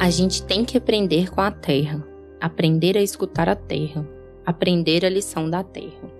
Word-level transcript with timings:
A 0.00 0.08
gente 0.08 0.42
tem 0.42 0.64
que 0.64 0.78
aprender 0.78 1.30
com 1.30 1.42
a 1.42 1.50
terra, 1.50 2.02
aprender 2.40 2.96
a 2.96 3.02
escutar 3.02 3.50
a 3.50 3.54
terra, 3.54 4.02
aprender 4.46 5.04
a 5.04 5.10
lição 5.10 5.50
da 5.50 5.62
terra. 5.62 6.10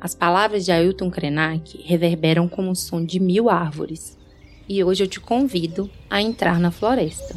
As 0.00 0.14
palavras 0.14 0.64
de 0.64 0.70
Ailton 0.70 1.10
Krenak 1.10 1.82
reverberam 1.82 2.46
como 2.46 2.70
o 2.70 2.76
som 2.76 3.04
de 3.04 3.18
mil 3.18 3.50
árvores, 3.50 4.16
e 4.68 4.84
hoje 4.84 5.02
eu 5.02 5.08
te 5.08 5.18
convido 5.18 5.90
a 6.08 6.22
entrar 6.22 6.60
na 6.60 6.70
floresta. 6.70 7.34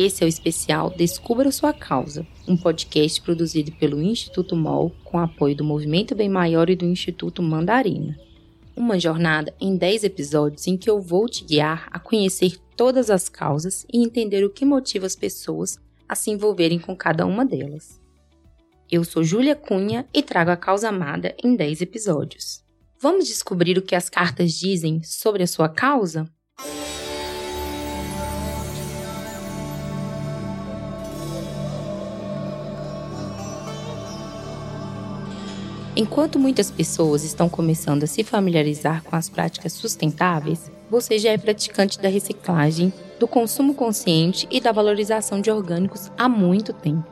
Esse 0.00 0.22
é 0.22 0.26
o 0.26 0.28
especial 0.28 0.90
Descubra 0.90 1.50
Sua 1.50 1.72
Causa, 1.72 2.24
um 2.46 2.56
podcast 2.56 3.20
produzido 3.20 3.72
pelo 3.72 4.00
Instituto 4.00 4.54
MOL 4.54 4.94
com 5.02 5.18
apoio 5.18 5.56
do 5.56 5.64
Movimento 5.64 6.14
Bem 6.14 6.28
Maior 6.28 6.70
e 6.70 6.76
do 6.76 6.84
Instituto 6.84 7.42
Mandarina. 7.42 8.16
Uma 8.76 8.96
jornada 8.96 9.52
em 9.60 9.76
10 9.76 10.04
episódios 10.04 10.68
em 10.68 10.76
que 10.76 10.88
eu 10.88 11.00
vou 11.00 11.28
te 11.28 11.44
guiar 11.44 11.88
a 11.90 11.98
conhecer 11.98 12.56
todas 12.76 13.10
as 13.10 13.28
causas 13.28 13.84
e 13.92 14.00
entender 14.00 14.44
o 14.44 14.50
que 14.50 14.64
motiva 14.64 15.04
as 15.04 15.16
pessoas 15.16 15.80
a 16.08 16.14
se 16.14 16.30
envolverem 16.30 16.78
com 16.78 16.94
cada 16.94 17.26
uma 17.26 17.44
delas. 17.44 18.00
Eu 18.88 19.02
sou 19.02 19.24
Júlia 19.24 19.56
Cunha 19.56 20.06
e 20.14 20.22
trago 20.22 20.52
a 20.52 20.56
causa 20.56 20.90
amada 20.90 21.34
em 21.42 21.56
10 21.56 21.80
episódios. 21.80 22.62
Vamos 23.00 23.26
descobrir 23.26 23.76
o 23.76 23.82
que 23.82 23.96
as 23.96 24.08
cartas 24.08 24.52
dizem 24.52 25.02
sobre 25.02 25.42
a 25.42 25.46
sua 25.48 25.68
causa? 25.68 26.30
Enquanto 36.00 36.38
muitas 36.38 36.70
pessoas 36.70 37.24
estão 37.24 37.48
começando 37.48 38.04
a 38.04 38.06
se 38.06 38.22
familiarizar 38.22 39.02
com 39.02 39.16
as 39.16 39.28
práticas 39.28 39.72
sustentáveis, 39.72 40.70
você 40.88 41.18
já 41.18 41.30
é 41.30 41.36
praticante 41.36 41.98
da 41.98 42.08
reciclagem, 42.08 42.92
do 43.18 43.26
consumo 43.26 43.74
consciente 43.74 44.46
e 44.48 44.60
da 44.60 44.70
valorização 44.70 45.40
de 45.40 45.50
orgânicos 45.50 46.08
há 46.16 46.28
muito 46.28 46.72
tempo. 46.72 47.04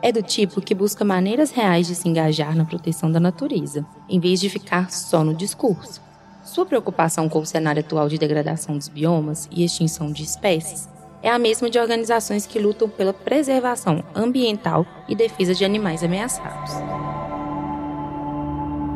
É 0.00 0.12
do 0.12 0.22
tipo 0.22 0.60
que 0.60 0.72
busca 0.72 1.04
maneiras 1.04 1.50
reais 1.50 1.88
de 1.88 1.96
se 1.96 2.08
engajar 2.08 2.54
na 2.54 2.64
proteção 2.64 3.10
da 3.10 3.18
natureza, 3.18 3.84
em 4.08 4.20
vez 4.20 4.38
de 4.38 4.48
ficar 4.48 4.92
só 4.92 5.24
no 5.24 5.34
discurso. 5.34 6.00
Sua 6.44 6.64
preocupação 6.64 7.28
com 7.28 7.40
o 7.40 7.46
cenário 7.46 7.80
atual 7.80 8.08
de 8.08 8.18
degradação 8.18 8.78
dos 8.78 8.86
biomas 8.86 9.48
e 9.50 9.64
extinção 9.64 10.12
de 10.12 10.22
espécies 10.22 10.88
é 11.24 11.28
a 11.28 11.40
mesma 11.40 11.68
de 11.68 11.80
organizações 11.80 12.46
que 12.46 12.60
lutam 12.60 12.88
pela 12.88 13.12
preservação 13.12 14.04
ambiental 14.14 14.86
e 15.08 15.16
defesa 15.16 15.56
de 15.56 15.64
animais 15.64 16.04
ameaçados. 16.04 17.07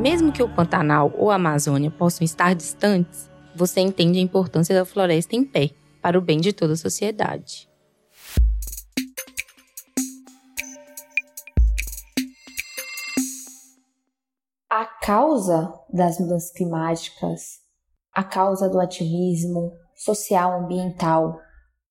Mesmo 0.02 0.32
que 0.32 0.42
o 0.42 0.52
Pantanal 0.52 1.12
ou 1.16 1.30
a 1.30 1.36
Amazônia 1.36 1.88
possam 1.88 2.24
estar 2.24 2.56
distantes, 2.56 3.30
você 3.54 3.80
entende 3.80 4.18
a 4.18 4.20
importância 4.20 4.74
da 4.74 4.84
floresta 4.84 5.36
em 5.36 5.44
pé, 5.44 5.70
para 6.02 6.18
o 6.18 6.20
bem 6.20 6.40
de 6.40 6.52
toda 6.52 6.72
a 6.72 6.76
sociedade. 6.76 7.70
A 14.68 14.84
causa 15.00 15.72
das 15.88 16.18
mudanças 16.18 16.50
climáticas, 16.50 17.60
a 18.12 18.24
causa 18.24 18.68
do 18.68 18.80
ativismo 18.80 19.70
social, 19.94 20.64
ambiental, 20.64 21.38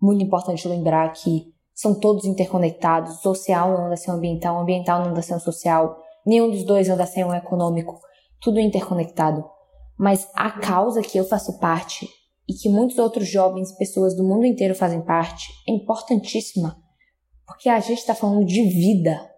muito 0.01 0.22
importante 0.22 0.67
lembrar 0.67 1.13
que 1.13 1.53
são 1.73 1.97
todos 1.97 2.25
interconectados, 2.25 3.22
social 3.22 3.72
não 3.72 3.85
anda 3.85 3.95
sem 3.95 4.13
ambiental, 4.13 4.59
ambiental 4.59 4.99
não 4.99 5.11
anda 5.11 5.22
sem 5.22 5.39
social, 5.39 6.00
Nenhum 6.25 6.51
dos 6.51 6.63
dois 6.63 6.89
anda 6.89 7.05
sem 7.05 7.23
um 7.23 7.33
econômico. 7.33 7.99
Tudo 8.41 8.59
interconectado. 8.59 9.43
Mas 9.97 10.27
a 10.33 10.51
causa 10.51 11.01
que 11.01 11.17
eu 11.17 11.23
faço 11.23 11.59
parte 11.59 12.07
e 12.47 12.53
que 12.53 12.69
muitos 12.69 12.97
outros 12.97 13.27
jovens, 13.27 13.71
pessoas 13.77 14.15
do 14.15 14.23
mundo 14.23 14.45
inteiro 14.45 14.75
fazem 14.75 15.01
parte, 15.01 15.47
é 15.67 15.71
importantíssima. 15.71 16.75
Porque 17.45 17.69
a 17.69 17.79
gente 17.79 17.99
está 17.99 18.15
falando 18.15 18.45
de 18.45 18.63
vida. 18.63 19.29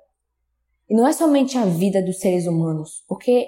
E 0.89 0.95
não 0.95 1.07
é 1.07 1.13
somente 1.13 1.57
a 1.57 1.65
vida 1.65 2.01
dos 2.01 2.19
seres 2.19 2.47
humanos. 2.47 3.03
Porque 3.07 3.47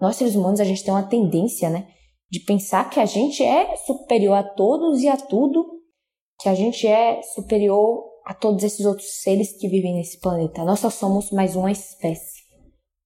nós, 0.00 0.16
seres 0.16 0.34
humanos, 0.34 0.60
a 0.60 0.64
gente 0.64 0.84
tem 0.84 0.92
uma 0.92 1.08
tendência, 1.08 1.70
né? 1.70 1.88
De 2.30 2.40
pensar 2.40 2.90
que 2.90 3.00
a 3.00 3.06
gente 3.06 3.42
é 3.42 3.76
superior 3.76 4.34
a 4.34 4.42
todos 4.42 5.00
e 5.02 5.08
a 5.08 5.16
tudo. 5.16 5.64
Que 6.40 6.48
a 6.48 6.54
gente 6.54 6.86
é 6.86 7.22
superior 7.22 8.04
a 8.24 8.34
todos 8.34 8.62
esses 8.64 8.84
outros 8.84 9.22
seres 9.22 9.52
que 9.58 9.68
vivem 9.68 9.94
nesse 9.94 10.18
planeta. 10.18 10.64
Nós 10.64 10.80
só 10.80 10.90
somos 10.90 11.30
mais 11.30 11.56
uma 11.56 11.70
espécie 11.70 12.43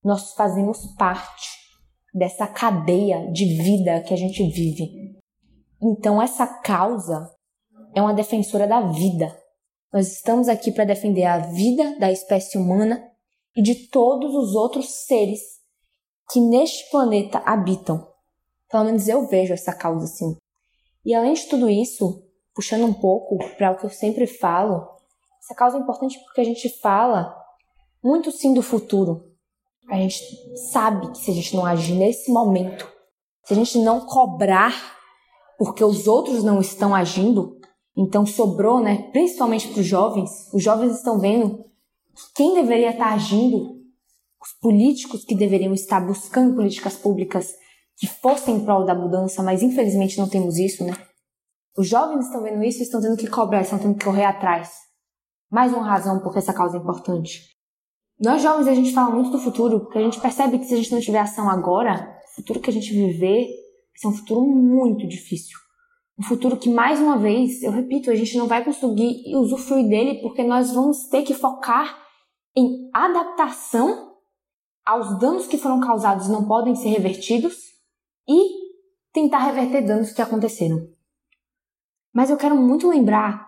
nós 0.04 0.32
fazemos 0.34 0.86
parte 0.97 1.59
dessa 2.14 2.47
cadeia 2.47 3.31
de 3.32 3.44
vida 3.62 4.00
que 4.03 4.14
a 4.14 4.16
gente 4.16 4.42
vive. 4.50 5.19
Então, 5.81 6.20
essa 6.20 6.47
causa 6.47 7.31
é 7.94 8.00
uma 8.00 8.14
defensora 8.14 8.66
da 8.66 8.81
vida. 8.81 9.37
Nós 9.92 10.12
estamos 10.12 10.48
aqui 10.48 10.72
para 10.72 10.84
defender 10.84 11.25
a 11.25 11.38
vida 11.38 11.98
da 11.98 12.10
espécie 12.10 12.58
humana 12.58 13.03
e 13.56 13.62
de 13.62 13.88
todos 13.88 14.34
os 14.34 14.54
outros 14.54 15.06
seres 15.06 15.41
que 16.31 16.41
neste 16.41 16.91
planeta 16.91 17.38
habitam. 17.44 18.06
Pelo 18.70 18.84
menos 18.84 19.08
eu 19.08 19.26
vejo 19.26 19.54
essa 19.54 19.72
causa 19.72 20.04
assim. 20.04 20.37
E 21.04 21.14
além 21.14 21.32
de 21.32 21.47
tudo 21.47 21.70
isso, 21.70 22.22
puxando 22.54 22.84
um 22.84 22.92
pouco 22.92 23.38
para 23.56 23.72
o 23.72 23.78
que 23.78 23.87
eu 23.87 23.91
sempre 23.91 24.26
falo, 24.26 24.87
essa 25.42 25.54
causa 25.54 25.78
é 25.78 25.81
importante 25.81 26.19
porque 26.25 26.41
a 26.41 26.44
gente 26.44 26.69
fala 26.81 27.34
muito 28.04 28.31
sim 28.31 28.53
do 28.53 28.62
futuro, 28.62 29.32
a 29.88 29.97
gente 29.97 30.19
sabe 30.71 31.10
que 31.12 31.19
se 31.19 31.31
a 31.31 31.34
gente 31.34 31.56
não 31.56 31.65
agir 31.65 31.94
nesse 31.94 32.31
momento, 32.31 32.87
se 33.44 33.54
a 33.54 33.56
gente 33.56 33.78
não 33.78 34.00
cobrar 34.00 34.75
porque 35.59 35.82
os 35.82 36.06
outros 36.06 36.44
não 36.44 36.60
estão 36.60 36.94
agindo, 36.94 37.59
então 37.97 38.25
sobrou, 38.25 38.81
né, 38.81 39.10
principalmente 39.10 39.69
para 39.69 39.81
os 39.81 39.87
jovens, 39.87 40.31
os 40.53 40.62
jovens 40.62 40.97
estão 40.97 41.19
vendo 41.19 41.65
quem 42.34 42.54
deveria 42.54 42.91
estar 42.91 43.12
agindo, 43.12 43.78
os 44.41 44.53
políticos 44.60 45.25
que 45.25 45.34
deveriam 45.34 45.75
estar 45.75 46.00
buscando 46.00 46.55
políticas 46.55 46.97
públicas 46.97 47.53
que 47.97 48.06
fossem 48.06 48.56
em 48.56 48.65
prol 48.65 48.84
da 48.84 48.94
mudança, 48.94 49.43
mas 49.43 49.62
infelizmente 49.62 50.19
não 50.19 50.28
temos 50.28 50.59
isso, 50.59 50.84
né? 50.84 50.93
Os 51.76 51.88
jovens 51.88 52.26
estão 52.26 52.43
vendo 52.43 52.62
isso 52.62 52.81
e 52.81 52.82
estão 52.82 53.00
tendo 53.00 53.16
que 53.16 53.28
cobrar, 53.28 53.62
estão 53.62 53.78
tendo 53.78 53.97
que 53.97 54.05
correr 54.05 54.25
atrás. 54.25 54.70
Mais 55.50 55.72
uma 55.72 55.88
razão 55.88 56.20
porque 56.20 56.38
essa 56.38 56.53
causa 56.53 56.76
é 56.76 56.81
importante. 56.81 57.57
Nós 58.20 58.42
jovens 58.42 58.66
a 58.66 58.74
gente 58.74 58.92
fala 58.92 59.14
muito 59.14 59.30
do 59.30 59.38
futuro, 59.38 59.80
porque 59.80 59.98
a 59.98 60.02
gente 60.02 60.20
percebe 60.20 60.58
que 60.58 60.64
se 60.64 60.74
a 60.74 60.76
gente 60.76 60.92
não 60.92 61.00
tiver 61.00 61.20
ação 61.20 61.48
agora, 61.48 62.18
o 62.32 62.36
futuro 62.36 62.58
que 62.58 62.70
a 62.70 62.72
gente 62.72 62.92
viver 62.92 63.46
vai 63.46 63.96
ser 63.96 64.08
um 64.08 64.12
futuro 64.12 64.40
muito 64.40 65.06
difícil. 65.06 65.56
Um 66.18 66.22
futuro 66.24 66.56
que, 66.56 66.68
mais 66.68 67.00
uma 67.00 67.16
vez, 67.16 67.62
eu 67.62 67.70
repito, 67.70 68.10
a 68.10 68.16
gente 68.16 68.36
não 68.36 68.48
vai 68.48 68.64
conseguir 68.64 69.22
usufruir 69.36 69.88
dele 69.88 70.20
porque 70.20 70.42
nós 70.42 70.72
vamos 70.72 71.06
ter 71.08 71.22
que 71.22 71.32
focar 71.32 71.96
em 72.56 72.90
adaptação 72.92 74.16
aos 74.84 75.16
danos 75.20 75.46
que 75.46 75.58
foram 75.58 75.80
causados 75.80 76.28
não 76.28 76.48
podem 76.48 76.74
ser 76.74 76.88
revertidos 76.88 77.54
e 78.26 78.68
tentar 79.12 79.38
reverter 79.40 79.82
danos 79.82 80.12
que 80.12 80.22
aconteceram. 80.22 80.88
Mas 82.12 82.30
eu 82.30 82.36
quero 82.36 82.56
muito 82.56 82.88
lembrar 82.88 83.46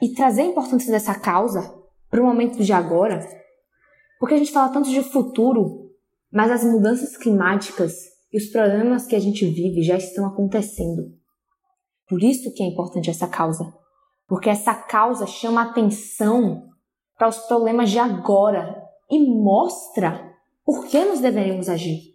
e 0.00 0.10
trazer 0.10 0.42
a 0.42 0.46
importância 0.46 0.92
dessa 0.92 1.18
causa 1.18 1.74
para 2.08 2.20
o 2.20 2.24
momento 2.24 2.62
de 2.62 2.72
agora, 2.72 3.26
porque 4.18 4.34
a 4.34 4.38
gente 4.38 4.52
fala 4.52 4.72
tanto 4.72 4.90
de 4.90 5.02
futuro, 5.02 5.90
mas 6.32 6.50
as 6.50 6.64
mudanças 6.64 7.16
climáticas 7.16 7.94
e 8.32 8.38
os 8.38 8.46
problemas 8.46 9.06
que 9.06 9.16
a 9.16 9.20
gente 9.20 9.46
vive 9.46 9.82
já 9.82 9.96
estão 9.96 10.26
acontecendo. 10.26 11.14
Por 12.08 12.22
isso 12.22 12.52
que 12.52 12.62
é 12.62 12.66
importante 12.66 13.10
essa 13.10 13.26
causa, 13.26 13.64
porque 14.26 14.48
essa 14.48 14.74
causa 14.74 15.26
chama 15.26 15.62
atenção 15.62 16.68
para 17.16 17.28
os 17.28 17.38
problemas 17.38 17.90
de 17.90 17.98
agora 17.98 18.82
e 19.10 19.18
mostra 19.18 20.32
por 20.64 20.86
que 20.86 21.04
nós 21.04 21.20
deveríamos 21.20 21.68
agir. 21.68 22.14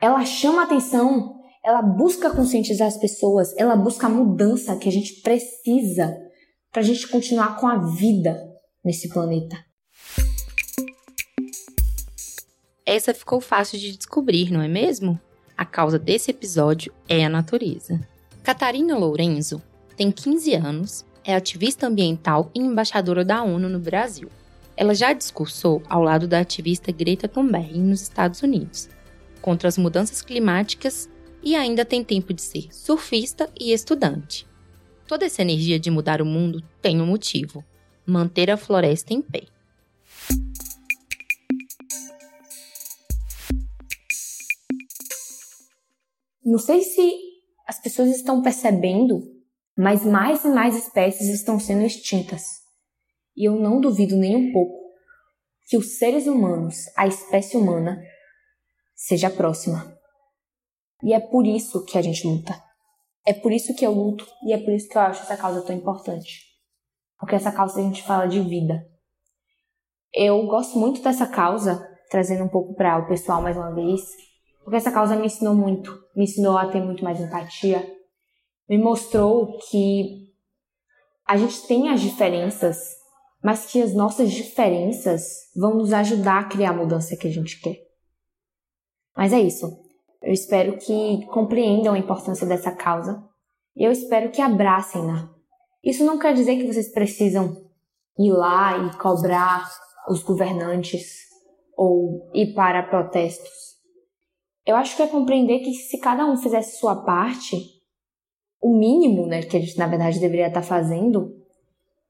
Ela 0.00 0.24
chama 0.24 0.62
atenção, 0.62 1.34
ela 1.64 1.82
busca 1.82 2.34
conscientizar 2.34 2.88
as 2.88 2.96
pessoas, 2.96 3.54
ela 3.56 3.76
busca 3.76 4.06
a 4.06 4.10
mudança 4.10 4.76
que 4.76 4.88
a 4.88 4.92
gente 4.92 5.20
precisa 5.20 6.16
para 6.70 6.80
a 6.80 6.84
gente 6.84 7.08
continuar 7.08 7.58
com 7.58 7.66
a 7.66 7.76
vida 7.76 8.38
nesse 8.84 9.08
planeta. 9.08 9.56
Essa 12.90 13.14
ficou 13.14 13.40
fácil 13.40 13.78
de 13.78 13.96
descobrir, 13.96 14.50
não 14.50 14.60
é 14.60 14.66
mesmo? 14.66 15.16
A 15.56 15.64
causa 15.64 15.96
desse 15.96 16.32
episódio 16.32 16.92
é 17.08 17.24
a 17.24 17.28
natureza. 17.28 18.00
Catarina 18.42 18.98
Lourenço 18.98 19.62
tem 19.96 20.10
15 20.10 20.54
anos, 20.54 21.06
é 21.22 21.32
ativista 21.32 21.86
ambiental 21.86 22.50
e 22.52 22.58
embaixadora 22.58 23.24
da 23.24 23.44
ONU 23.44 23.68
no 23.68 23.78
Brasil. 23.78 24.28
Ela 24.76 24.92
já 24.92 25.12
discursou 25.12 25.80
ao 25.88 26.02
lado 26.02 26.26
da 26.26 26.40
ativista 26.40 26.90
Greta 26.90 27.28
Thunberg 27.28 27.78
nos 27.78 28.02
Estados 28.02 28.42
Unidos, 28.42 28.88
contra 29.40 29.68
as 29.68 29.78
mudanças 29.78 30.20
climáticas 30.20 31.08
e 31.44 31.54
ainda 31.54 31.84
tem 31.84 32.02
tempo 32.02 32.34
de 32.34 32.42
ser 32.42 32.74
surfista 32.74 33.48
e 33.56 33.72
estudante. 33.72 34.48
Toda 35.06 35.26
essa 35.26 35.42
energia 35.42 35.78
de 35.78 35.92
mudar 35.92 36.20
o 36.20 36.26
mundo 36.26 36.60
tem 36.82 37.00
um 37.00 37.06
motivo: 37.06 37.64
manter 38.04 38.50
a 38.50 38.56
floresta 38.56 39.14
em 39.14 39.22
pé. 39.22 39.44
Não 46.50 46.58
sei 46.58 46.82
se 46.82 47.12
as 47.64 47.80
pessoas 47.80 48.08
estão 48.08 48.42
percebendo, 48.42 49.20
mas 49.78 50.04
mais 50.04 50.44
e 50.44 50.48
mais 50.48 50.74
espécies 50.74 51.28
estão 51.28 51.60
sendo 51.60 51.84
extintas. 51.84 52.42
E 53.36 53.48
eu 53.48 53.54
não 53.54 53.80
duvido 53.80 54.16
nem 54.16 54.34
um 54.34 54.52
pouco 54.52 54.90
que 55.68 55.76
os 55.76 55.96
seres 55.96 56.26
humanos, 56.26 56.74
a 56.96 57.06
espécie 57.06 57.56
humana, 57.56 58.02
seja 58.96 59.30
próxima. 59.30 59.96
E 61.04 61.14
é 61.14 61.20
por 61.20 61.46
isso 61.46 61.84
que 61.84 61.96
a 61.96 62.02
gente 62.02 62.26
luta. 62.26 62.60
É 63.24 63.32
por 63.32 63.52
isso 63.52 63.72
que 63.76 63.86
eu 63.86 63.92
luto 63.92 64.26
e 64.44 64.52
é 64.52 64.58
por 64.58 64.74
isso 64.74 64.88
que 64.88 64.98
eu 64.98 65.02
acho 65.02 65.22
essa 65.22 65.36
causa 65.36 65.62
tão 65.62 65.76
importante. 65.76 66.40
Porque 67.16 67.36
essa 67.36 67.52
causa 67.52 67.78
a 67.78 67.82
gente 67.84 68.02
fala 68.02 68.26
de 68.26 68.40
vida. 68.40 68.84
Eu 70.12 70.44
gosto 70.48 70.76
muito 70.76 71.00
dessa 71.00 71.28
causa, 71.28 71.80
trazendo 72.10 72.42
um 72.42 72.48
pouco 72.48 72.74
para 72.74 72.98
o 72.98 73.06
pessoal 73.06 73.40
mais 73.40 73.56
uma 73.56 73.72
vez, 73.72 74.00
porque 74.62 74.76
essa 74.76 74.92
causa 74.92 75.16
me 75.16 75.26
ensinou 75.26 75.54
muito, 75.54 75.92
me 76.14 76.24
ensinou 76.24 76.56
a 76.56 76.66
ter 76.66 76.80
muito 76.80 77.02
mais 77.02 77.20
empatia, 77.20 77.84
me 78.68 78.78
mostrou 78.78 79.58
que 79.68 80.28
a 81.26 81.36
gente 81.36 81.66
tem 81.66 81.88
as 81.88 82.00
diferenças, 82.00 82.78
mas 83.42 83.66
que 83.66 83.80
as 83.80 83.94
nossas 83.94 84.30
diferenças 84.30 85.22
vão 85.56 85.74
nos 85.74 85.92
ajudar 85.92 86.40
a 86.40 86.44
criar 86.44 86.70
a 86.70 86.76
mudança 86.76 87.16
que 87.16 87.28
a 87.28 87.32
gente 87.32 87.60
quer. 87.60 87.78
Mas 89.16 89.32
é 89.32 89.40
isso. 89.40 89.78
Eu 90.22 90.32
espero 90.32 90.76
que 90.78 91.24
compreendam 91.26 91.94
a 91.94 91.98
importância 91.98 92.46
dessa 92.46 92.72
causa 92.72 93.24
e 93.76 93.84
eu 93.84 93.90
espero 93.90 94.30
que 94.30 94.42
abracem-na. 94.42 95.30
Isso 95.82 96.04
não 96.04 96.18
quer 96.18 96.34
dizer 96.34 96.56
que 96.56 96.66
vocês 96.66 96.92
precisam 96.92 97.56
ir 98.18 98.32
lá 98.32 98.76
e 98.76 98.98
cobrar 98.98 99.70
os 100.08 100.22
governantes 100.22 101.20
ou 101.76 102.30
ir 102.34 102.54
para 102.54 102.82
protestos. 102.82 103.69
Eu 104.70 104.76
acho 104.76 104.94
que 104.94 105.02
é 105.02 105.08
compreender 105.08 105.58
que 105.64 105.74
se 105.74 105.98
cada 105.98 106.24
um 106.24 106.36
fizesse 106.36 106.78
sua 106.78 106.94
parte, 106.94 107.56
o 108.62 108.78
mínimo 108.78 109.26
né, 109.26 109.42
que 109.42 109.56
a 109.56 109.60
gente 109.60 109.76
na 109.76 109.88
verdade 109.88 110.20
deveria 110.20 110.46
estar 110.46 110.62
fazendo, 110.62 111.36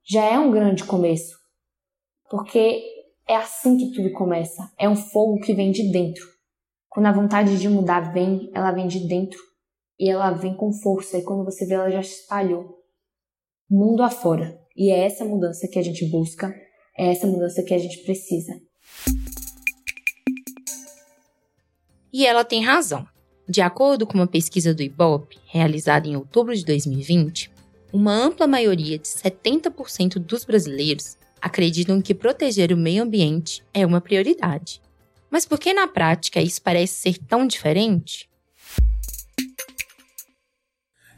já 0.05 0.23
é 0.27 0.39
um 0.39 0.51
grande 0.51 0.85
começo. 0.85 1.39
Porque 2.29 2.83
é 3.27 3.35
assim 3.35 3.79
que 3.79 3.93
tudo 3.93 4.12
começa. 4.12 4.71
É 4.79 4.87
um 4.87 4.95
fogo 4.95 5.41
que 5.41 5.55
vem 5.55 5.71
de 5.71 5.91
dentro. 5.91 6.23
Quando 6.91 7.07
a 7.07 7.12
vontade 7.12 7.59
de 7.59 7.67
mudar 7.67 8.12
vem, 8.12 8.51
ela 8.55 8.73
vem 8.73 8.87
de 8.87 9.09
dentro 9.09 9.41
e 9.99 10.11
ela 10.11 10.31
vem 10.33 10.55
com 10.55 10.71
força. 10.71 11.17
E 11.17 11.25
quando 11.25 11.47
você 11.47 11.65
vê, 11.65 11.73
ela 11.73 11.91
já 11.91 12.01
espalhou 12.01 12.79
mundo 13.71 14.03
afora. 14.03 14.61
E 14.77 14.91
é 14.91 15.07
essa 15.07 15.25
mudança 15.25 15.67
que 15.67 15.79
a 15.79 15.83
gente 15.83 16.05
busca, 16.11 16.55
é 16.95 17.11
essa 17.11 17.27
mudança 17.27 17.62
que 17.62 17.73
a 17.73 17.79
gente 17.79 18.03
precisa. 18.03 18.53
E 22.12 22.27
ela 22.27 22.45
tem 22.45 22.65
razão. 22.65 23.07
De 23.49 23.61
acordo 23.61 24.07
com 24.07 24.15
uma 24.15 24.27
pesquisa 24.27 24.73
do 24.75 24.83
IBOP, 24.83 25.39
realizada 25.47 26.07
em 26.07 26.17
outubro 26.17 26.55
de 26.55 26.65
2020, 26.65 27.51
uma 27.93 28.15
ampla 28.15 28.47
maioria 28.47 28.99
de 28.99 29.09
70% 29.09 30.19
dos 30.19 30.45
brasileiros 30.45 31.17
acreditam 31.41 32.01
que 32.01 32.15
proteger 32.15 32.73
o 32.73 32.77
meio 32.77 33.03
ambiente 33.03 33.65
é 33.73 33.85
uma 33.85 34.01
prioridade. 34.01 34.81
Mas 35.31 35.47
por 35.47 35.59
que 35.59 35.73
na 35.73 35.89
prática 35.89 36.41
isso 36.41 36.61
parece 36.62 36.95
ser 36.95 37.19
tão 37.19 37.47
diferente? 37.47 38.29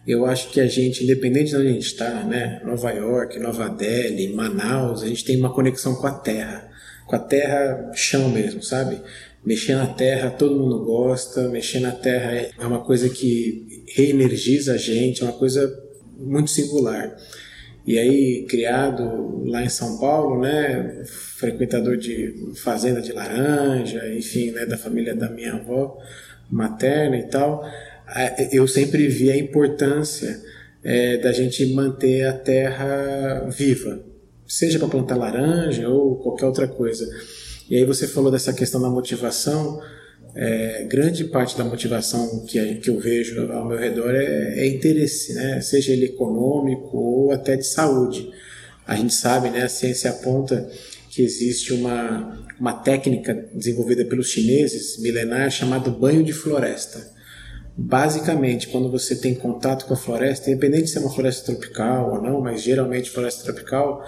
Eu 0.07 0.27
acho 0.27 0.51
que 0.51 0.61
a 0.61 0.67
gente, 0.67 1.05
independente 1.05 1.51
de 1.51 1.57
onde 1.57 1.69
a 1.69 1.73
gente 1.73 1.87
está, 1.87 2.25
né, 2.25 2.61
Nova 2.65 2.91
York, 2.91 3.39
Nova 3.39 3.69
Delhi, 3.69 4.33
Manaus, 4.35 5.03
a 5.03 5.07
gente 5.07 5.25
tem 5.25 5.39
uma 5.39 5.55
conexão 5.55 5.95
com 5.95 6.07
a 6.07 6.13
terra, 6.13 6.69
com 7.07 7.15
a 7.15 7.21
terra 7.21 7.93
chão 7.95 8.29
mesmo, 8.29 8.63
sabe? 8.63 9.01
Mexer 9.45 9.75
na 9.75 9.87
terra, 9.87 10.31
todo 10.31 10.59
mundo 10.59 10.85
gosta, 10.85 11.49
mexer 11.49 11.81
na 11.81 11.91
terra 11.91 12.53
é 12.59 12.67
uma 12.67 12.85
coisa 12.85 13.09
que 13.09 13.85
reenergiza 13.89 14.75
a 14.75 14.77
gente, 14.77 15.23
é 15.23 15.25
uma 15.25 15.33
coisa 15.33 15.73
muito 16.17 16.51
singular. 16.51 17.17
E 17.85 17.99
aí, 17.99 18.47
criado 18.49 19.43
lá 19.45 19.65
em 19.65 19.69
São 19.69 19.99
Paulo, 19.99 20.41
né, 20.41 21.03
frequentador 21.37 21.97
de 21.97 22.53
fazenda 22.55 23.01
de 23.01 23.13
laranja, 23.13 24.09
enfim, 24.15 24.53
né, 24.53 24.65
da 24.65 24.79
família 24.79 25.15
da 25.15 25.29
minha 25.29 25.55
avó 25.55 25.99
materna 26.49 27.17
e 27.17 27.25
tal, 27.25 27.65
eu 28.53 28.69
sempre 28.69 29.09
vi 29.09 29.33
a 29.33 29.37
importância 29.37 30.41
é, 30.85 31.17
da 31.17 31.33
gente 31.33 31.67
manter 31.75 32.27
a 32.27 32.33
terra 32.33 33.49
viva, 33.49 34.01
seja 34.47 34.79
para 34.79 34.89
plantar 34.89 35.17
laranja 35.17 35.89
ou 35.89 36.17
qualquer 36.17 36.47
outra 36.47 36.69
coisa. 36.69 37.09
E 37.73 37.77
aí 37.79 37.87
você 37.87 38.07
falou 38.07 38.31
dessa 38.31 38.53
questão 38.53 38.83
da 38.83 38.91
motivação, 38.91 39.81
é, 40.37 40.85
grande 40.91 41.25
parte 41.25 41.57
da 41.57 41.65
motivação 41.65 42.45
que, 42.45 42.75
que 42.75 42.91
eu 42.91 43.01
vejo 43.01 43.51
ao 43.51 43.67
meu 43.67 43.79
redor 43.79 44.11
é, 44.11 44.59
é, 44.59 44.67
interesse, 44.67 45.33
né? 45.33 45.59
seja 45.63 45.91
ele 45.91 46.05
econômico 46.05 46.95
ou 46.95 47.33
até 47.33 47.57
de 47.57 47.67
saúde. 47.67 48.31
A 48.87 48.95
gente 48.95 49.15
sabe, 49.15 49.49
né, 49.49 49.63
a 49.63 49.71
ciência 49.71 50.11
aponta 50.11 50.69
que 51.09 51.23
existe 51.23 51.73
uma, 51.73 52.45
uma 52.61 52.75
técnica 52.75 53.33
desenvolvida 53.55 54.05
pelos 54.05 54.29
chineses 54.29 54.99
milenar 54.99 55.51
chamada 55.51 55.91
banho 55.91 56.23
de 56.23 56.35
floresta. 56.35 57.11
Basicamente, 57.75 58.69
quando 58.69 58.91
você 58.91 59.17
tem 59.17 59.35
contato 59.35 59.87
com 59.87 59.95
a 59.95 59.97
floresta, 59.97 60.51
independente 60.51 60.91
se 60.91 60.99
é 60.99 61.01
uma 61.01 61.11
floresta 61.11 61.55
tropical 61.55 62.17
ou 62.17 62.23
não, 62.23 62.39
mas 62.39 62.61
geralmente 62.61 63.09
floresta 63.09 63.45
tropical, 63.45 64.05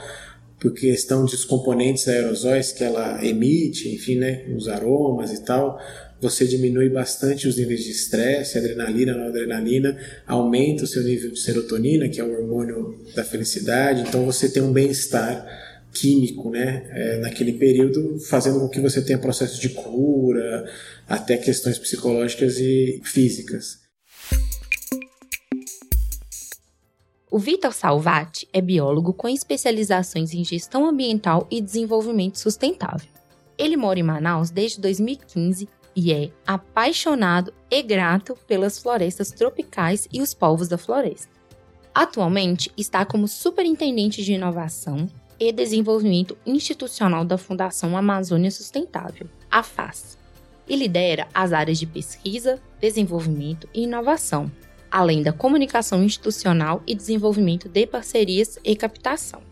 por 0.58 0.72
questão 0.72 1.24
dos 1.24 1.44
componentes 1.44 2.08
aerosóis 2.08 2.72
que 2.72 2.82
ela 2.82 3.24
emite, 3.24 3.88
enfim, 3.88 4.16
né, 4.16 4.46
os 4.56 4.68
aromas 4.68 5.32
e 5.32 5.44
tal, 5.44 5.78
você 6.20 6.46
diminui 6.46 6.88
bastante 6.88 7.46
os 7.46 7.58
níveis 7.58 7.84
de 7.84 7.90
estresse, 7.90 8.56
adrenalina, 8.56 9.14
noradrenalina, 9.14 9.98
aumenta 10.26 10.84
o 10.84 10.86
seu 10.86 11.02
nível 11.02 11.30
de 11.30 11.38
serotonina, 11.38 12.08
que 12.08 12.20
é 12.20 12.24
o 12.24 12.32
hormônio 12.32 12.98
da 13.14 13.22
felicidade, 13.22 14.02
então 14.02 14.24
você 14.24 14.48
tem 14.48 14.62
um 14.62 14.72
bem-estar 14.72 15.46
químico, 15.92 16.50
né, 16.50 16.88
é, 16.90 17.18
naquele 17.18 17.52
período, 17.52 18.18
fazendo 18.18 18.58
com 18.60 18.68
que 18.68 18.80
você 18.80 19.02
tenha 19.02 19.18
processos 19.18 19.58
de 19.58 19.68
cura, 19.68 20.68
até 21.06 21.36
questões 21.36 21.78
psicológicas 21.78 22.58
e 22.58 23.00
físicas. 23.04 23.83
O 27.34 27.38
Vitor 27.40 27.72
Salvati 27.72 28.48
é 28.52 28.60
biólogo 28.60 29.12
com 29.12 29.28
especializações 29.28 30.32
em 30.32 30.44
gestão 30.44 30.86
ambiental 30.86 31.48
e 31.50 31.60
desenvolvimento 31.60 32.38
sustentável. 32.38 33.08
Ele 33.58 33.76
mora 33.76 33.98
em 33.98 34.04
Manaus 34.04 34.50
desde 34.50 34.80
2015 34.80 35.68
e 35.96 36.12
é 36.12 36.30
apaixonado 36.46 37.52
e 37.68 37.82
grato 37.82 38.38
pelas 38.46 38.78
florestas 38.78 39.32
tropicais 39.32 40.06
e 40.12 40.22
os 40.22 40.32
povos 40.32 40.68
da 40.68 40.78
floresta. 40.78 41.28
Atualmente 41.92 42.70
está 42.76 43.04
como 43.04 43.26
superintendente 43.26 44.22
de 44.22 44.34
inovação 44.34 45.08
e 45.36 45.50
desenvolvimento 45.50 46.38
institucional 46.46 47.24
da 47.24 47.36
Fundação 47.36 47.96
Amazônia 47.96 48.52
Sustentável, 48.52 49.28
a 49.50 49.64
FAS, 49.64 50.16
e 50.68 50.76
lidera 50.76 51.26
as 51.34 51.52
áreas 51.52 51.80
de 51.80 51.86
pesquisa, 51.86 52.62
desenvolvimento 52.80 53.68
e 53.74 53.82
inovação, 53.82 54.48
além 54.94 55.24
da 55.24 55.32
comunicação 55.32 56.04
institucional 56.04 56.80
e 56.86 56.94
desenvolvimento 56.94 57.68
de 57.68 57.84
parcerias 57.84 58.60
e 58.62 58.76
captação. 58.76 59.42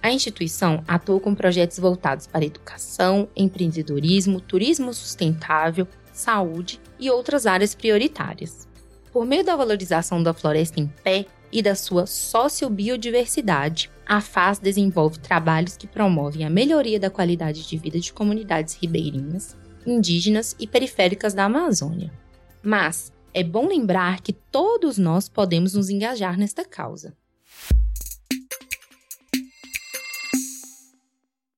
A 0.00 0.12
instituição 0.12 0.84
atua 0.86 1.18
com 1.18 1.34
projetos 1.34 1.76
voltados 1.80 2.28
para 2.28 2.44
educação, 2.44 3.28
empreendedorismo, 3.34 4.40
turismo 4.40 4.94
sustentável, 4.94 5.88
saúde 6.12 6.80
e 7.00 7.10
outras 7.10 7.46
áreas 7.46 7.74
prioritárias. 7.74 8.68
Por 9.12 9.26
meio 9.26 9.44
da 9.44 9.56
valorização 9.56 10.22
da 10.22 10.32
floresta 10.32 10.78
em 10.78 10.86
pé 10.86 11.26
e 11.50 11.60
da 11.60 11.74
sua 11.74 12.06
sociobiodiversidade, 12.06 13.90
a 14.06 14.20
FAS 14.20 14.60
desenvolve 14.60 15.18
trabalhos 15.18 15.76
que 15.76 15.88
promovem 15.88 16.46
a 16.46 16.50
melhoria 16.50 17.00
da 17.00 17.10
qualidade 17.10 17.66
de 17.66 17.76
vida 17.76 17.98
de 17.98 18.12
comunidades 18.12 18.76
ribeirinhas, 18.80 19.56
indígenas 19.84 20.54
e 20.60 20.66
periféricas 20.68 21.34
da 21.34 21.46
Amazônia. 21.46 22.12
Mas 22.62 23.12
é 23.34 23.42
bom 23.42 23.66
lembrar 23.66 24.20
que 24.20 24.32
todos 24.32 24.98
nós 24.98 25.28
podemos 25.28 25.74
nos 25.74 25.88
engajar 25.88 26.38
nesta 26.38 26.64
causa. 26.64 27.14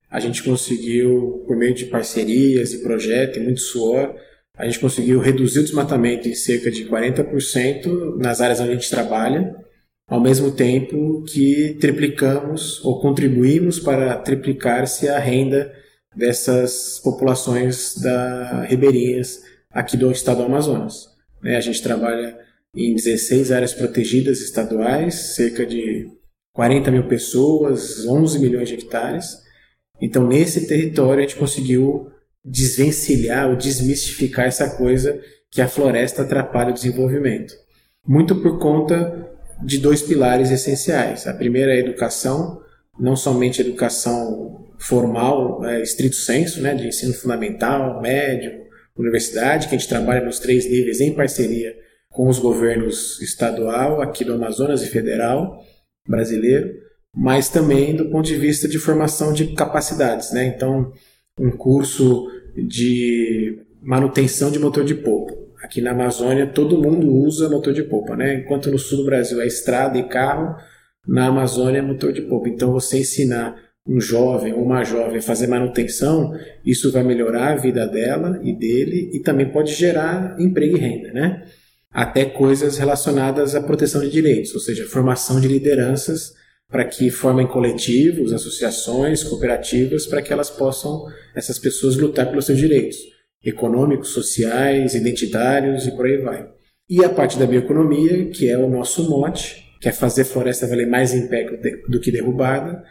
A 0.08 0.20
gente 0.20 0.44
conseguiu, 0.44 1.42
por 1.46 1.56
meio 1.56 1.74
de 1.74 1.86
parcerias 1.86 2.72
e 2.72 2.82
projetos 2.82 3.36
e 3.36 3.40
muito 3.40 3.60
suor, 3.60 4.14
a 4.56 4.64
gente 4.64 4.78
conseguiu 4.78 5.18
reduzir 5.18 5.58
o 5.58 5.64
desmatamento 5.64 6.28
em 6.28 6.34
cerca 6.34 6.70
de 6.70 6.84
40% 6.84 8.16
nas 8.18 8.40
áreas 8.40 8.60
onde 8.60 8.70
a 8.70 8.74
gente 8.74 8.88
trabalha, 8.88 9.56
ao 10.06 10.20
mesmo 10.20 10.52
tempo 10.52 11.24
que 11.24 11.76
triplicamos 11.80 12.84
ou 12.84 13.00
contribuímos 13.00 13.80
para 13.80 14.16
triplicar-se 14.18 15.08
a 15.08 15.18
renda 15.18 15.74
dessas 16.14 17.00
populações 17.02 17.96
da 17.96 18.62
ribeirinhas 18.62 19.42
aqui 19.68 19.96
do 19.96 20.12
estado 20.12 20.36
do 20.36 20.44
Amazonas. 20.44 21.13
Né? 21.44 21.56
A 21.56 21.60
gente 21.60 21.82
trabalha 21.82 22.36
em 22.74 22.94
16 22.94 23.52
áreas 23.52 23.74
protegidas 23.74 24.40
estaduais, 24.40 25.14
cerca 25.36 25.66
de 25.66 26.10
40 26.54 26.90
mil 26.90 27.06
pessoas, 27.06 28.06
11 28.06 28.38
milhões 28.38 28.68
de 28.68 28.74
hectares. 28.74 29.38
Então, 30.00 30.26
nesse 30.26 30.66
território, 30.66 31.18
a 31.22 31.26
gente 31.26 31.36
conseguiu 31.36 32.10
desvencilhar 32.44 33.50
ou 33.50 33.56
desmistificar 33.56 34.46
essa 34.46 34.76
coisa 34.76 35.20
que 35.50 35.60
a 35.60 35.68
floresta 35.68 36.22
atrapalha 36.22 36.70
o 36.70 36.74
desenvolvimento. 36.74 37.54
Muito 38.06 38.36
por 38.36 38.58
conta 38.58 39.30
de 39.62 39.78
dois 39.78 40.02
pilares 40.02 40.50
essenciais. 40.50 41.26
A 41.26 41.34
primeira 41.34 41.72
é 41.72 41.76
a 41.76 41.80
educação, 41.80 42.60
não 42.98 43.14
somente 43.14 43.60
educação 43.60 44.66
formal, 44.78 45.64
é, 45.64 45.80
estrito 45.80 46.16
senso, 46.16 46.60
né, 46.60 46.74
de 46.74 46.88
ensino 46.88 47.14
fundamental, 47.14 48.00
médio, 48.02 48.63
universidade, 48.96 49.68
que 49.68 49.74
a 49.74 49.78
gente 49.78 49.88
trabalha 49.88 50.24
nos 50.24 50.38
três 50.38 50.68
níveis 50.68 51.00
em 51.00 51.12
parceria 51.12 51.74
com 52.10 52.28
os 52.28 52.38
governos 52.38 53.20
estadual, 53.20 54.00
aqui 54.00 54.24
do 54.24 54.34
Amazonas 54.34 54.82
e 54.82 54.86
federal 54.86 55.60
brasileiro, 56.08 56.72
mas 57.12 57.48
também 57.48 57.96
do 57.96 58.08
ponto 58.08 58.26
de 58.26 58.36
vista 58.36 58.68
de 58.68 58.78
formação 58.78 59.32
de 59.32 59.54
capacidades, 59.54 60.32
né? 60.32 60.46
Então, 60.46 60.92
um 61.38 61.50
curso 61.50 62.28
de 62.56 63.58
manutenção 63.82 64.50
de 64.50 64.58
motor 64.58 64.84
de 64.84 64.94
polpa. 64.94 65.34
Aqui 65.62 65.80
na 65.80 65.90
Amazônia 65.90 66.46
todo 66.46 66.80
mundo 66.80 67.12
usa 67.12 67.48
motor 67.48 67.72
de 67.72 67.82
polpa, 67.82 68.16
né? 68.16 68.34
Enquanto 68.36 68.70
no 68.70 68.78
sul 68.78 68.98
do 68.98 69.04
Brasil 69.06 69.40
é 69.40 69.46
estrada 69.46 69.98
e 69.98 70.08
carro, 70.08 70.54
na 71.06 71.26
Amazônia 71.26 71.78
é 71.80 71.82
motor 71.82 72.12
de 72.12 72.22
polpa. 72.22 72.48
Então, 72.48 72.70
você 72.70 73.00
ensinar 73.00 73.56
um 73.86 74.00
jovem 74.00 74.52
ou 74.52 74.62
uma 74.62 74.82
jovem 74.82 75.20
fazer 75.20 75.46
manutenção, 75.46 76.32
isso 76.64 76.90
vai 76.90 77.02
melhorar 77.02 77.52
a 77.52 77.56
vida 77.56 77.86
dela 77.86 78.40
e 78.42 78.52
dele 78.52 79.10
e 79.12 79.20
também 79.20 79.50
pode 79.50 79.74
gerar 79.74 80.36
emprego 80.38 80.76
e 80.76 80.80
renda, 80.80 81.12
né? 81.12 81.42
Até 81.90 82.24
coisas 82.24 82.78
relacionadas 82.78 83.54
à 83.54 83.60
proteção 83.60 84.00
de 84.00 84.10
direitos, 84.10 84.54
ou 84.54 84.60
seja, 84.60 84.86
formação 84.86 85.40
de 85.40 85.46
lideranças 85.46 86.32
para 86.68 86.84
que 86.84 87.10
formem 87.10 87.46
coletivos, 87.46 88.32
associações, 88.32 89.22
cooperativas, 89.22 90.06
para 90.06 90.22
que 90.22 90.32
elas 90.32 90.50
possam, 90.50 91.04
essas 91.34 91.58
pessoas, 91.58 91.96
lutar 91.96 92.28
pelos 92.28 92.46
seus 92.46 92.58
direitos 92.58 92.96
econômicos, 93.44 94.08
sociais, 94.08 94.94
identitários 94.94 95.86
e 95.86 95.92
por 95.92 96.06
aí 96.06 96.16
vai. 96.16 96.48
E 96.88 97.04
a 97.04 97.08
parte 97.08 97.38
da 97.38 97.46
bioeconomia, 97.46 98.30
que 98.30 98.48
é 98.48 98.56
o 98.56 98.68
nosso 98.68 99.08
mote, 99.08 99.64
que 99.80 99.88
é 99.88 99.92
fazer 99.92 100.24
floresta 100.24 100.66
valer 100.66 100.88
mais 100.88 101.12
em 101.12 101.28
pé 101.28 101.44
do 101.88 102.00
que 102.00 102.10
derrubada, 102.10 102.82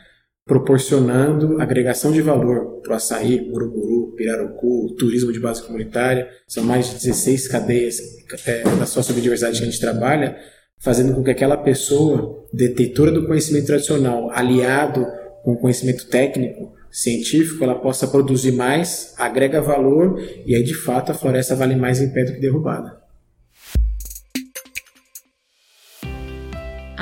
proporcionando 0.46 1.62
agregação 1.62 2.12
de 2.12 2.22
valor 2.22 2.82
para 2.82 2.94
o 2.94 2.96
açaí, 2.96 3.50
Uruburu, 3.52 4.14
Pirarucu, 4.16 4.94
turismo 4.98 5.32
de 5.32 5.40
base 5.40 5.64
comunitária. 5.64 6.28
São 6.48 6.64
mais 6.64 6.88
de 6.88 6.94
16 6.96 7.48
cadeias 7.48 8.00
é, 8.46 8.64
da 8.64 8.86
sociobiodiversidade 8.86 9.58
que 9.58 9.64
a 9.64 9.70
gente 9.70 9.80
trabalha, 9.80 10.38
fazendo 10.80 11.14
com 11.14 11.24
que 11.24 11.32
aquela 11.32 11.58
pessoa, 11.58 12.46
detentora 12.54 13.12
do 13.12 13.26
conhecimento 13.26 13.68
tradicional, 13.68 14.30
aliado 14.32 15.06
com 15.44 15.54
o 15.54 15.58
conhecimento 15.58 16.08
técnico, 16.08 16.74
científico, 16.92 17.64
ela 17.64 17.76
possa 17.76 18.08
produzir 18.08 18.52
mais, 18.52 19.16
agrega 19.18 19.62
valor 19.62 20.22
e 20.46 20.56
aí 20.56 20.64
de 20.64 20.76
fato 20.76 21.12
a 21.12 21.16
floresta 21.16 21.56
vale 21.56 21.76
mais 21.76 22.00
em 22.00 22.14
pé 22.14 22.24
do 22.24 22.34
que 22.34 22.40
derrubada. 22.40 23.03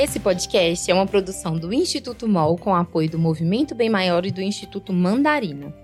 Esse 0.00 0.20
podcast 0.20 0.88
é 0.88 0.94
uma 0.94 1.08
produção 1.08 1.58
do 1.58 1.72
Instituto 1.72 2.28
MOL 2.28 2.56
com 2.56 2.72
apoio 2.72 3.10
do 3.10 3.18
Movimento 3.18 3.74
Bem 3.74 3.90
Maior 3.90 4.24
e 4.24 4.30
do 4.30 4.40
Instituto 4.40 4.92
Mandarina. 4.92 5.74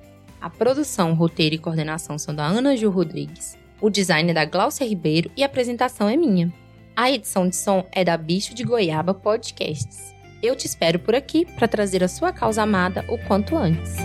A 0.41 0.49
produção, 0.49 1.15
roteiro 1.15 1.57
e 1.57 1.59
coordenação 1.59 2.17
são 2.17 2.33
da 2.33 2.47
Ana 2.47 2.77
Ju 2.77 2.91
Rodrigues. 2.91 3.59
O 3.81 3.91
design 3.91 4.31
é 4.31 4.33
da 4.33 4.45
Glaucia 4.45 4.87
Ribeiro 4.87 5.33
e 5.37 5.43
a 5.43 5.47
apresentação 5.47 6.09
é 6.09 6.17
minha. 6.17 6.55
A 6.95 7.11
edição 7.11 7.49
de 7.49 7.57
som 7.57 7.85
é 7.91 8.05
da 8.05 8.17
Bicho 8.17 8.55
de 8.55 8.63
Goiaba 8.63 9.13
Podcasts. 9.13 10.15
Eu 10.41 10.55
te 10.55 10.65
espero 10.69 11.01
por 11.01 11.17
aqui 11.17 11.45
para 11.45 11.67
trazer 11.67 12.05
a 12.05 12.09
sua 12.09 12.33
causa 12.33 12.63
amada 12.63 13.05
o 13.09 13.19
quanto 13.27 13.57
antes. 13.57 13.97